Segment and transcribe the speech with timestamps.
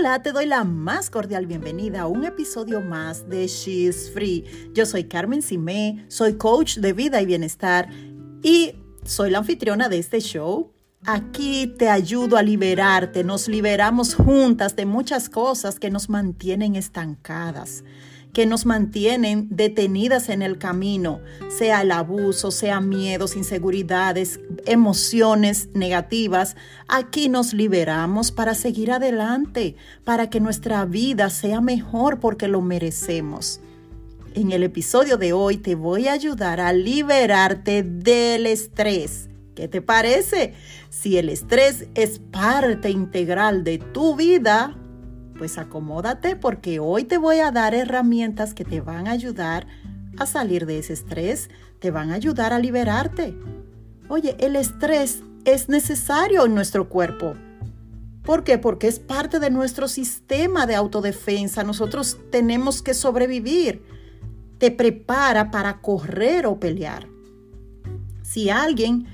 [0.00, 4.46] Hola, te doy la más cordial bienvenida a un episodio más de She's Free.
[4.72, 7.90] Yo soy Carmen Simé, soy coach de vida y bienestar
[8.42, 10.72] y soy la anfitriona de este show.
[11.04, 17.84] Aquí te ayudo a liberarte, nos liberamos juntas de muchas cosas que nos mantienen estancadas
[18.32, 26.56] que nos mantienen detenidas en el camino, sea el abuso, sea miedos, inseguridades, emociones negativas.
[26.88, 33.60] Aquí nos liberamos para seguir adelante, para que nuestra vida sea mejor porque lo merecemos.
[34.34, 39.28] En el episodio de hoy te voy a ayudar a liberarte del estrés.
[39.56, 40.54] ¿Qué te parece?
[40.88, 44.76] Si el estrés es parte integral de tu vida,
[45.40, 49.66] pues acomódate porque hoy te voy a dar herramientas que te van a ayudar
[50.18, 51.48] a salir de ese estrés,
[51.78, 53.34] te van a ayudar a liberarte.
[54.10, 57.36] Oye, el estrés es necesario en nuestro cuerpo.
[58.22, 58.58] ¿Por qué?
[58.58, 61.64] Porque es parte de nuestro sistema de autodefensa.
[61.64, 63.82] Nosotros tenemos que sobrevivir.
[64.58, 67.08] Te prepara para correr o pelear.
[68.20, 69.06] Si alguien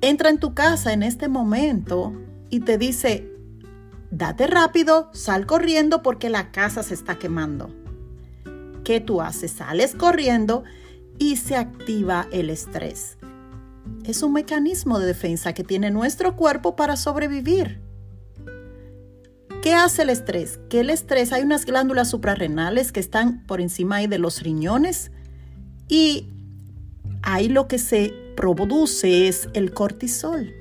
[0.00, 2.12] entra en tu casa en este momento
[2.50, 3.31] y te dice,
[4.12, 7.70] date rápido, sal corriendo porque la casa se está quemando.
[8.84, 9.52] ¿Qué tú haces?
[9.52, 10.64] Sales corriendo
[11.18, 13.16] y se activa el estrés.
[14.04, 17.80] Es un mecanismo de defensa que tiene nuestro cuerpo para sobrevivir.
[19.62, 20.60] ¿Qué hace el estrés?
[20.68, 25.10] Que el estrés, hay unas glándulas suprarrenales que están por encima de los riñones
[25.88, 26.28] y
[27.22, 30.52] ahí lo que se produce es el cortisol.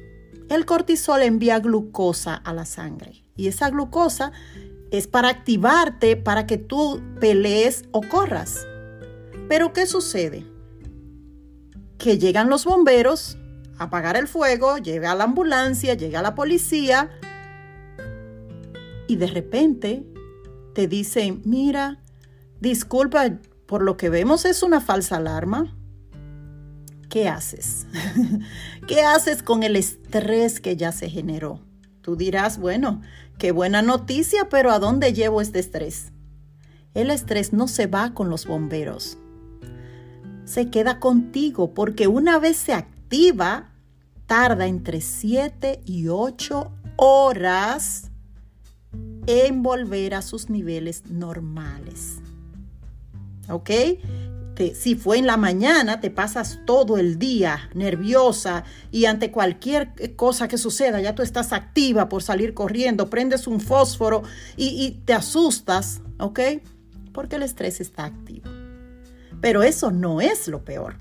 [0.50, 3.21] El cortisol envía glucosa a la sangre.
[3.36, 4.32] Y esa glucosa
[4.92, 8.68] es para activarte para que tú pelees o corras.
[9.48, 10.46] Pero ¿qué sucede?
[11.98, 13.38] Que llegan los bomberos
[13.78, 17.10] a apagar el fuego, llega la ambulancia, llega la policía
[19.08, 20.06] y de repente
[20.74, 22.02] te dicen, mira,
[22.60, 25.76] disculpa, por lo que vemos es una falsa alarma.
[27.10, 27.88] ¿Qué haces?
[28.88, 31.60] ¿Qué haces con el estrés que ya se generó?
[32.02, 33.02] Tú dirás, bueno,
[33.38, 36.12] qué buena noticia, pero ¿a dónde llevo este estrés?
[36.94, 39.18] El estrés no se va con los bomberos.
[40.46, 43.70] Se queda contigo porque una vez se activa,
[44.26, 48.12] tarda entre 7 y 8 horas
[49.28, 52.18] en volver a sus niveles normales.
[53.50, 53.70] ¿Ok?
[54.76, 60.48] Si fue en la mañana, te pasas todo el día nerviosa y ante cualquier cosa
[60.48, 64.24] que suceda, ya tú estás activa por salir corriendo, prendes un fósforo
[64.58, 66.40] y, y te asustas, ¿ok?
[67.12, 68.50] Porque el estrés está activo.
[69.42, 70.96] Pero eso no es lo peor.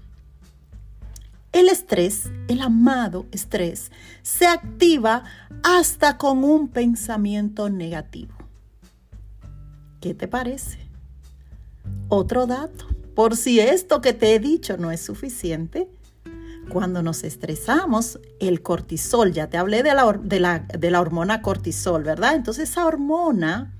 [1.52, 3.90] El estrés, el amado estrés,
[4.22, 5.24] se activa
[5.64, 8.34] hasta con un pensamiento negativo.
[10.00, 10.78] ¿Qué te parece?
[12.08, 12.86] Otro dato.
[13.14, 15.88] Por si esto que te he dicho no es suficiente,
[16.70, 22.36] cuando nos estresamos, el cortisol, ya te hablé de la, hormona cortisol, ¿verdad?
[22.36, 23.76] Entonces esa hormona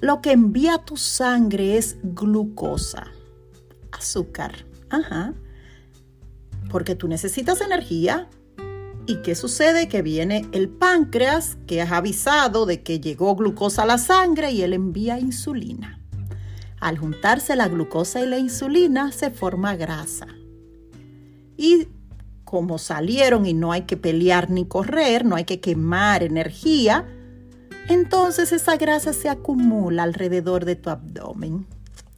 [0.00, 3.08] lo que envía a tu sangre es glucosa,
[3.92, 4.66] azúcar.
[4.88, 5.34] Ajá.
[6.70, 8.28] Porque tú necesitas energía.
[9.06, 9.88] ¿Y qué sucede?
[9.88, 14.62] Que viene el páncreas que has avisado de que llegó glucosa a la sangre y
[14.62, 15.99] él envía insulina.
[16.80, 20.26] Al juntarse la glucosa y la insulina se forma grasa.
[21.56, 21.88] Y
[22.44, 27.06] como salieron y no hay que pelear ni correr, no hay que quemar energía,
[27.88, 31.66] entonces esa grasa se acumula alrededor de tu abdomen.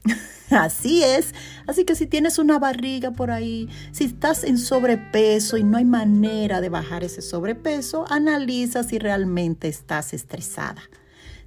[0.50, 1.34] Así es.
[1.66, 5.84] Así que si tienes una barriga por ahí, si estás en sobrepeso y no hay
[5.84, 10.82] manera de bajar ese sobrepeso, analiza si realmente estás estresada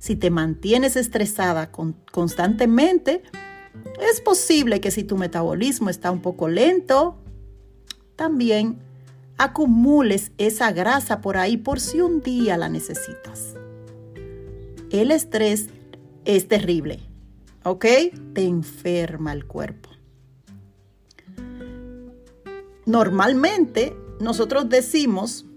[0.05, 1.71] si te mantienes estresada
[2.11, 3.23] constantemente,
[4.07, 7.17] es posible que si tu metabolismo está un poco lento,
[8.15, 8.77] también
[9.39, 13.55] acumules esa grasa por ahí por si un día la necesitas.
[14.91, 15.69] El estrés
[16.23, 16.99] es terrible,
[17.63, 17.85] ¿ok?
[18.35, 19.89] Te enferma el cuerpo.
[22.85, 25.47] Normalmente nosotros decimos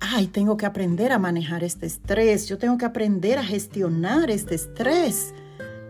[0.00, 4.54] ay, tengo que aprender a manejar este estrés, yo tengo que aprender a gestionar este
[4.54, 5.34] estrés.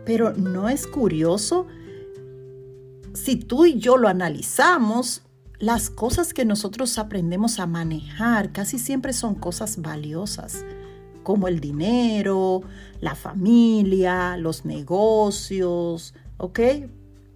[0.05, 1.67] Pero ¿no es curioso?
[3.15, 5.23] Si tú y yo lo analizamos,
[5.59, 10.65] las cosas que nosotros aprendemos a manejar casi siempre son cosas valiosas,
[11.23, 12.63] como el dinero,
[13.01, 16.61] la familia, los negocios, ¿ok?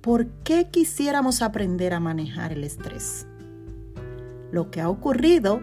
[0.01, 3.27] ¿Por qué quisiéramos aprender a manejar el estrés?
[4.51, 5.61] Lo que ha ocurrido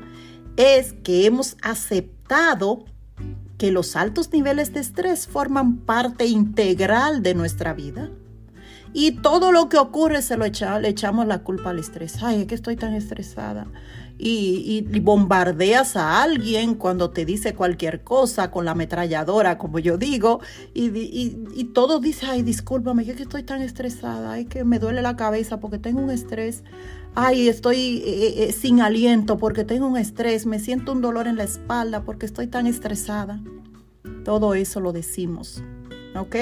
[0.57, 2.85] es que hemos aceptado
[3.57, 8.09] que los altos niveles de estrés forman parte integral de nuestra vida.
[8.93, 12.21] Y todo lo que ocurre se lo le echamos la culpa al estrés.
[12.21, 13.65] Ay, es que estoy tan estresada.
[14.19, 20.39] Y, bombardeas a alguien cuando te dice cualquier cosa con la ametralladora, como yo digo,
[20.73, 25.01] y, y, todo dice, ay, discúlpame, es que estoy tan estresada, ay, que me duele
[25.01, 26.63] la cabeza porque tengo un estrés,
[27.15, 31.37] ay, estoy eh, eh, sin aliento porque tengo un estrés, me siento un dolor en
[31.37, 33.41] la espalda porque estoy tan estresada.
[34.23, 35.63] Todo eso lo decimos,
[36.15, 36.35] ¿ok?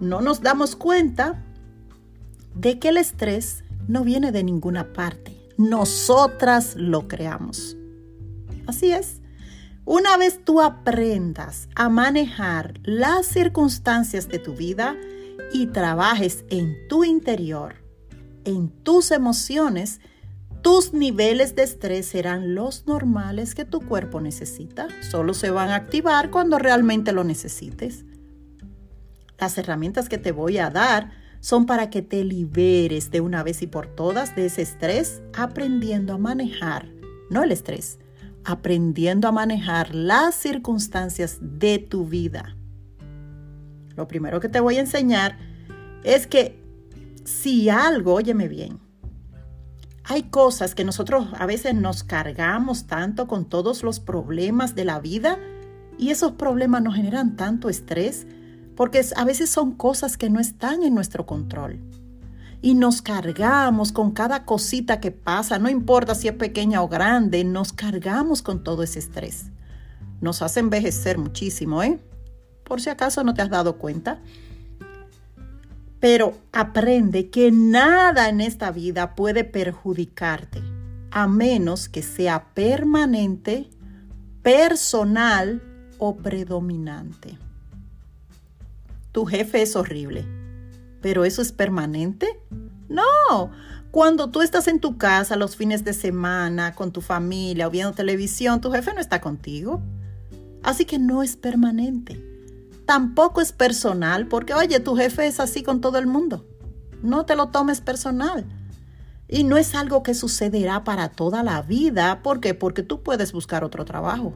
[0.00, 1.44] no nos damos cuenta
[2.54, 5.36] de que el estrés no viene de ninguna parte.
[5.56, 7.76] Nosotras lo creamos.
[8.66, 9.20] Así es.
[9.84, 14.96] Una vez tú aprendas a manejar las circunstancias de tu vida
[15.52, 17.76] y trabajes en tu interior,
[18.48, 20.00] en tus emociones,
[20.62, 24.88] tus niveles de estrés serán los normales que tu cuerpo necesita.
[25.08, 28.04] Solo se van a activar cuando realmente lo necesites.
[29.38, 31.10] Las herramientas que te voy a dar
[31.40, 36.14] son para que te liberes de una vez y por todas de ese estrés, aprendiendo
[36.14, 36.88] a manejar,
[37.30, 37.98] no el estrés,
[38.44, 42.56] aprendiendo a manejar las circunstancias de tu vida.
[43.94, 45.38] Lo primero que te voy a enseñar
[46.02, 46.57] es que
[47.28, 48.80] si algo, óyeme bien,
[50.04, 54.98] hay cosas que nosotros a veces nos cargamos tanto con todos los problemas de la
[54.98, 55.38] vida
[55.98, 58.26] y esos problemas nos generan tanto estrés
[58.74, 61.78] porque a veces son cosas que no están en nuestro control.
[62.62, 67.44] Y nos cargamos con cada cosita que pasa, no importa si es pequeña o grande,
[67.44, 69.50] nos cargamos con todo ese estrés.
[70.20, 72.00] Nos hace envejecer muchísimo, ¿eh?
[72.64, 74.20] Por si acaso no te has dado cuenta.
[76.00, 80.62] Pero aprende que nada en esta vida puede perjudicarte,
[81.10, 83.68] a menos que sea permanente,
[84.42, 85.62] personal
[85.98, 87.38] o predominante
[89.18, 90.24] tu jefe es horrible.
[91.00, 92.38] ¿Pero eso es permanente?
[92.88, 93.50] No.
[93.90, 97.92] Cuando tú estás en tu casa los fines de semana con tu familia o viendo
[97.94, 99.82] televisión, tu jefe no está contigo.
[100.62, 102.24] Así que no es permanente.
[102.88, 106.46] Tampoco es personal porque, oye, tu jefe es así con todo el mundo.
[107.02, 108.46] No te lo tomes personal.
[109.28, 112.22] Y no es algo que sucederá para toda la vida.
[112.22, 112.54] ¿Por qué?
[112.54, 114.32] Porque tú puedes buscar otro trabajo.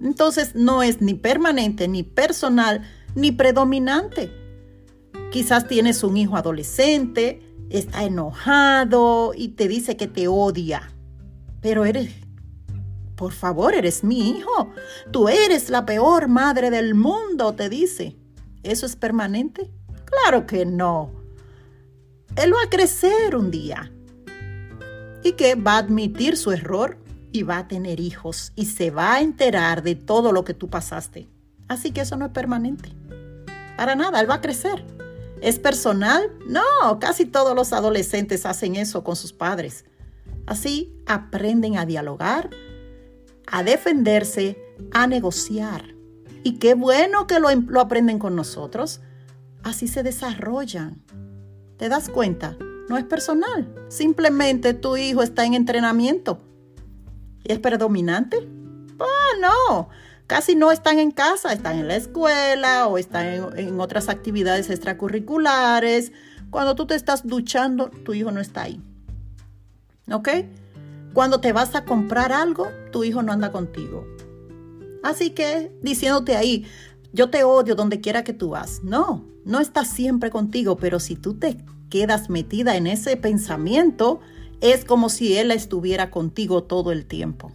[0.00, 2.82] Entonces no es ni permanente ni personal,
[3.14, 4.32] ni predominante.
[5.30, 10.90] Quizás tienes un hijo adolescente, está enojado y te dice que te odia.
[11.60, 12.10] Pero eres,
[13.16, 14.70] por favor, eres mi hijo.
[15.10, 18.16] Tú eres la peor madre del mundo, te dice.
[18.62, 19.70] ¿Eso es permanente?
[20.04, 21.10] Claro que no.
[22.36, 23.90] Él va a crecer un día.
[25.24, 26.98] Y que va a admitir su error
[27.32, 30.68] y va a tener hijos y se va a enterar de todo lo que tú
[30.68, 31.28] pasaste.
[31.68, 32.92] Así que eso no es permanente.
[33.76, 34.84] Para nada, él va a crecer.
[35.40, 36.30] ¿Es personal?
[36.46, 39.84] No, casi todos los adolescentes hacen eso con sus padres.
[40.46, 42.50] Así aprenden a dialogar,
[43.46, 44.58] a defenderse,
[44.92, 45.94] a negociar.
[46.42, 49.00] Y qué bueno que lo, aprenden con nosotros.
[49.62, 51.02] Así se desarrollan.
[51.76, 52.56] ¿Te das cuenta?
[52.88, 53.68] No es personal.
[53.88, 56.40] Simplemente tu hijo está en entrenamiento.
[57.44, 58.48] ¿Y es predominante?
[58.98, 59.88] Ah, no
[60.26, 66.12] casi no están en casa, están en la escuela o están en, otras actividades extracurriculares.
[66.50, 68.80] Cuando tú te estás duchando, tu hijo no está ahí.
[70.10, 70.28] ¿Ok?
[71.16, 74.06] Cuando te vas a comprar algo, tu hijo no anda contigo.
[75.02, 76.66] Así que diciéndote ahí,
[77.14, 78.82] yo te odio donde quiera que tú vas.
[78.84, 81.56] No, no está siempre contigo, pero si tú te
[81.88, 84.20] quedas metida en ese pensamiento,
[84.60, 87.50] es como si él estuviera contigo todo el tiempo.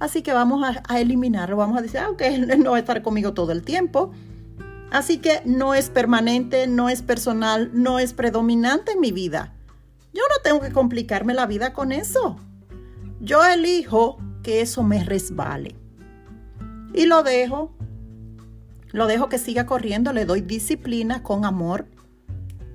[0.00, 2.22] Así que vamos a, eliminarlo, vamos a decir, ah, ok,
[2.58, 4.10] no va a estar conmigo todo el tiempo.
[4.90, 9.54] Así que no es permanente, no es personal, no es predominante en mi vida.
[10.12, 12.40] Yo no tengo que complicarme la vida con eso.
[13.26, 15.74] Yo elijo que eso me resbale.
[16.94, 17.74] Y lo dejo,
[18.92, 21.88] lo dejo que siga corriendo, le doy disciplina con amor,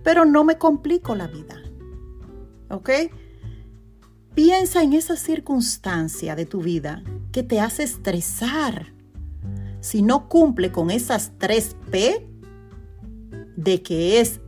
[0.04, 1.56] pero no me complico la vida.
[2.70, 2.90] ¿Ok?
[4.36, 8.92] Piensa en esa circunstancia de tu vida que te hace estresar.
[9.80, 12.28] Si no cumple con esas tres P,
[13.56, 14.42] de que es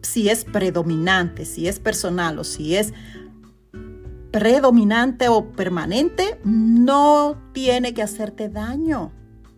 [0.00, 2.94] si es predominante, si es personal o si es
[4.32, 9.12] predominante o permanente, no tiene que hacerte daño.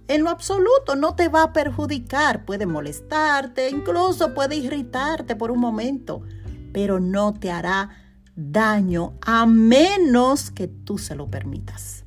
[0.09, 5.61] En lo absoluto no te va a perjudicar, puede molestarte, incluso puede irritarte por un
[5.61, 6.23] momento,
[6.73, 7.91] pero no te hará
[8.37, 12.05] daño a menos que tú se lo permitas.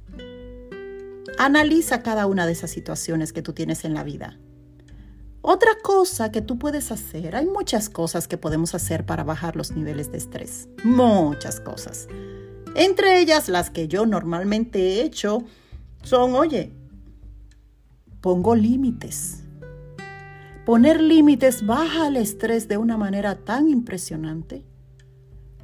[1.39, 4.38] Analiza cada una de esas situaciones que tú tienes en la vida.
[5.41, 9.71] Otra cosa que tú puedes hacer, hay muchas cosas que podemos hacer para bajar los
[9.71, 12.07] niveles de estrés, muchas cosas.
[12.77, 15.43] Entre ellas, las que yo normalmente he hecho
[16.03, 16.72] son, oye,
[18.22, 19.43] pongo límites.
[20.63, 24.63] Poner límites baja el estrés de una manera tan impresionante.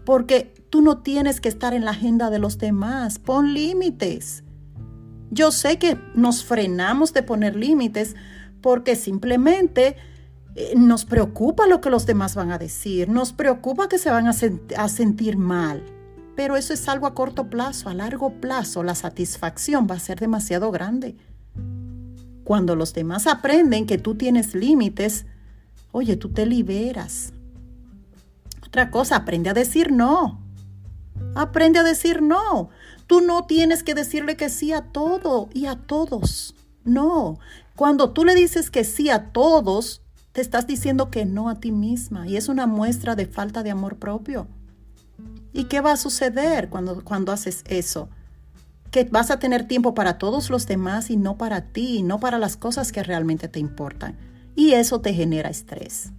[0.06, 3.20] Porque tú no tienes que estar en la agenda de los demás.
[3.20, 4.44] Pon límites.
[5.30, 8.16] Yo sé que nos frenamos de poner límites
[8.60, 9.98] porque simplemente
[10.56, 14.26] eh, nos preocupa lo que los demás van a decir, nos preocupa que se van
[14.26, 14.34] a,
[14.78, 15.84] a sentir mal.
[16.36, 20.20] Pero eso es algo a corto plazo, a largo plazo la satisfacción va a ser
[20.20, 21.16] demasiado grande.
[22.44, 25.26] Cuando los demás aprenden que tú tienes límites,
[25.92, 27.34] oye, tú te liberas.
[28.66, 30.42] Otra cosa, aprende a decir no.
[31.36, 32.70] Aprende a decir no.
[33.08, 36.56] Tú no tienes que decirle que sí a todo y a todos.
[36.84, 37.40] No,
[37.76, 41.72] cuando tú le dices que sí a todos, te estás diciendo que no a ti
[41.72, 44.48] misma y es una muestra de falta de amor propio.
[45.54, 48.10] ¿Y qué va a suceder cuando, cuando haces eso?
[48.92, 52.40] Que vas a tener tiempo para todos los demás y no para ti, no para
[52.40, 54.18] las cosas que realmente te importan.
[54.56, 56.12] Y eso te genera estrés.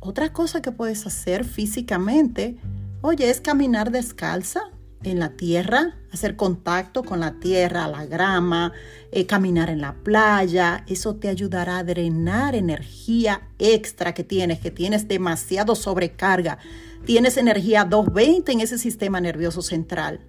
[0.00, 2.56] Otra cosa que puedes hacer físicamente,
[3.00, 4.62] oye, es caminar descalza
[5.04, 8.72] en la tierra, hacer contacto con la tierra, la grama,
[9.12, 10.84] eh, caminar en la playa.
[10.86, 16.58] Eso te ayudará a drenar energía extra que tienes, que tienes demasiado sobrecarga.
[17.04, 20.20] Tienes energía 220 en ese sistema nervioso central.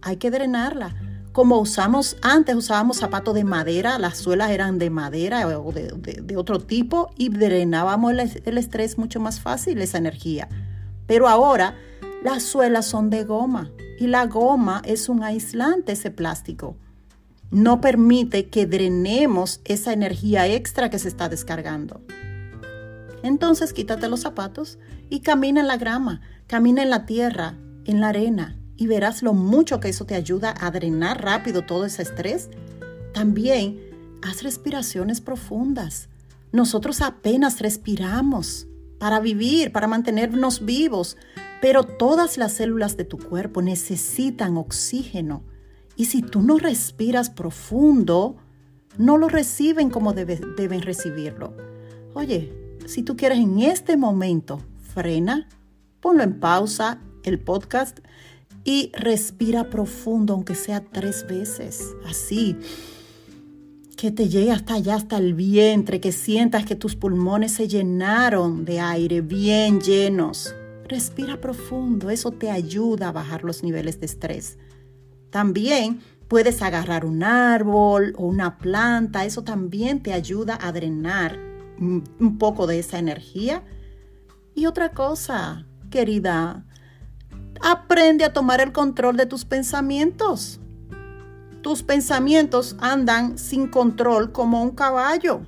[0.00, 0.94] Hay que drenarla.
[1.32, 6.58] Como usamos antes, usábamos zapatos de madera, las suelas eran de madera o de, otro
[6.58, 8.12] tipo y drenábamos
[8.44, 10.48] el estrés mucho más fácil, esa energía.
[11.06, 11.76] Pero ahora
[12.24, 16.76] las suelas son de goma y la goma es un aislante, ese plástico.
[17.50, 22.00] No permite que drenemos esa energía extra que se está descargando.
[23.22, 24.78] Entonces quítate los zapatos
[25.10, 29.32] y camina en la grama, camina en la tierra, en la arena, y verás lo
[29.32, 32.48] mucho que eso te ayuda a drenar rápido todo ese estrés.
[33.12, 33.80] También
[34.22, 36.08] haz respiraciones profundas.
[36.52, 41.16] Nosotros apenas respiramos para vivir, para mantenernos vivos,
[41.60, 45.42] pero todas las células de tu cuerpo necesitan oxígeno.
[45.96, 48.36] Y si tú no respiras profundo,
[48.96, 51.54] no lo reciben como deben recibirlo.
[52.14, 52.52] Oye,
[52.86, 54.60] si tú quieres en este momento,
[54.94, 55.48] frena,
[56.00, 57.98] ponlo en pausa el podcast
[58.64, 61.94] y respira profundo, aunque sea tres veces.
[62.06, 62.56] Así,
[63.96, 68.64] que te llegue hasta allá, hasta el vientre, que sientas que tus pulmones se llenaron
[68.64, 70.54] de aire, bien llenos.
[70.88, 74.58] Respira profundo, eso te ayuda a bajar los niveles de estrés.
[75.30, 81.38] También puedes agarrar un árbol o una planta, eso también te ayuda a drenar
[81.78, 83.62] un poco de esa energía.
[84.54, 86.64] Y otra cosa, querida,
[87.60, 90.58] aprende a tomar el control de tus pensamientos.
[91.62, 95.42] Tus pensamientos andan sin control como un caballo.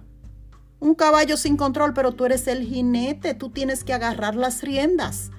[0.81, 5.31] Un caballo sin control, pero tú eres el jinete, tú tienes que agarrar las riendas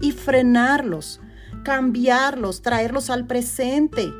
[0.00, 1.20] y frenarlos,
[1.62, 4.10] cambiarlos, traerlos al presente.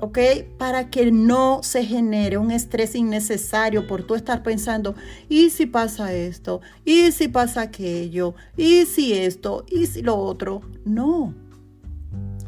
[0.00, 0.18] ¿ok?
[0.58, 4.94] Para que no se genere un estrés innecesario por tú estar pensando,
[5.28, 6.60] ¿y si pasa esto?
[6.84, 8.34] ¿Y si pasa aquello?
[8.56, 9.64] ¿Y si esto?
[9.68, 10.62] ¿Y si lo otro?
[10.84, 11.34] No,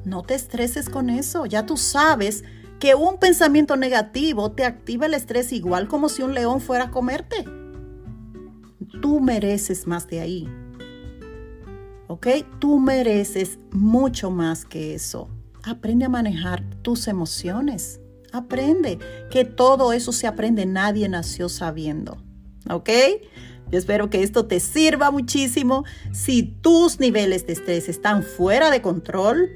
[0.04, 1.46] no te estreses con eso.
[1.46, 2.42] Ya tú sabes
[2.83, 6.91] que un pensamiento negativo te activa el estrés igual como si un león fuera a
[6.91, 7.45] comerte.
[9.01, 10.49] Tú mereces más de ahí.
[12.09, 12.27] ¿Ok?
[12.59, 15.31] Tú mereces mucho más que eso.
[15.62, 18.01] Aprende a manejar tus emociones.
[18.33, 18.99] Aprende
[19.31, 20.67] que todo eso se aprende.
[20.67, 22.21] Nadie nació sabiendo.
[22.69, 22.91] ¿Ok?
[23.71, 25.85] Yo espero que esto te sirva muchísimo.
[26.11, 29.51] Si tus niveles de estrés están fuera de control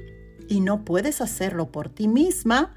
[0.47, 2.73] y no puedes hacerlo por ti misma,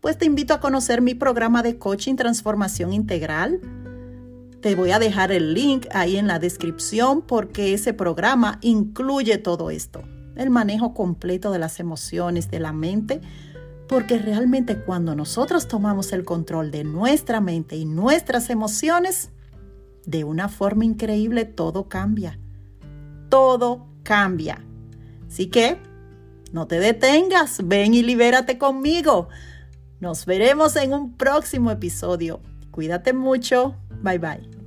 [0.00, 3.60] pues te invito a conocer mi programa de coaching transformación integral.
[4.60, 9.70] Te voy a dejar el link ahí en la descripción porque ese programa incluye todo
[9.70, 10.02] esto,
[10.36, 13.20] el manejo completo de las emociones, de la mente,
[13.88, 19.30] porque realmente cuando nosotros tomamos el control de nuestra mente y nuestras emociones,
[20.06, 22.38] de una forma increíble todo cambia.
[23.28, 24.64] Todo cambia.
[25.28, 25.78] Así que
[26.52, 29.28] no te detengas, ven y libérate conmigo.
[30.00, 32.40] Nos veremos en un próximo episodio.
[32.70, 33.76] Cuídate mucho.
[34.02, 34.59] Bye bye.